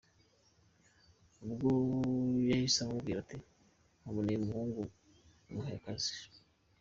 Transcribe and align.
Ubwo 1.43 1.69
yahise 2.49 2.77
amubwira 2.81 3.17
ati 3.23 3.37
nkuboneye 3.99 4.37
umuhungu 4.39 4.81
muhe 5.51 5.73
akazi. 5.79 6.11